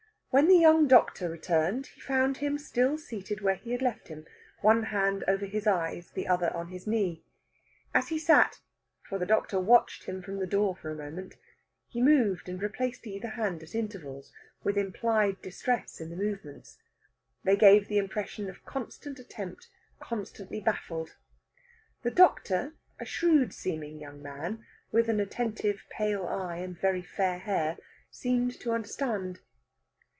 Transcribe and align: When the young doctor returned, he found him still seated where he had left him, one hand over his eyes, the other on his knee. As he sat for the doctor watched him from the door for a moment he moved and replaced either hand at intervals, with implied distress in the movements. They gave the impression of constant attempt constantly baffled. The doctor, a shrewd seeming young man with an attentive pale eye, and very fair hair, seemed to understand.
When 0.33 0.47
the 0.47 0.55
young 0.55 0.87
doctor 0.87 1.29
returned, 1.29 1.87
he 1.87 1.99
found 1.99 2.37
him 2.37 2.57
still 2.57 2.97
seated 2.97 3.41
where 3.41 3.55
he 3.55 3.73
had 3.73 3.81
left 3.81 4.07
him, 4.07 4.25
one 4.61 4.83
hand 4.83 5.25
over 5.27 5.45
his 5.45 5.67
eyes, 5.67 6.11
the 6.11 6.25
other 6.25 6.55
on 6.55 6.69
his 6.69 6.87
knee. 6.87 7.25
As 7.93 8.07
he 8.07 8.17
sat 8.17 8.61
for 9.03 9.19
the 9.19 9.25
doctor 9.25 9.59
watched 9.59 10.05
him 10.05 10.21
from 10.21 10.37
the 10.39 10.47
door 10.47 10.73
for 10.73 10.89
a 10.89 10.95
moment 10.95 11.35
he 11.89 12.01
moved 12.01 12.47
and 12.47 12.61
replaced 12.61 13.05
either 13.05 13.27
hand 13.27 13.61
at 13.61 13.75
intervals, 13.75 14.31
with 14.63 14.77
implied 14.77 15.41
distress 15.41 15.99
in 15.99 16.09
the 16.09 16.15
movements. 16.15 16.77
They 17.43 17.57
gave 17.57 17.89
the 17.89 17.97
impression 17.97 18.49
of 18.49 18.63
constant 18.63 19.19
attempt 19.19 19.67
constantly 19.99 20.61
baffled. 20.61 21.17
The 22.03 22.11
doctor, 22.11 22.73
a 23.01 23.05
shrewd 23.05 23.53
seeming 23.53 23.99
young 23.99 24.21
man 24.21 24.65
with 24.93 25.09
an 25.09 25.19
attentive 25.19 25.83
pale 25.89 26.25
eye, 26.25 26.59
and 26.59 26.79
very 26.79 27.01
fair 27.01 27.39
hair, 27.39 27.75
seemed 28.09 28.57
to 28.61 28.71
understand. 28.71 29.41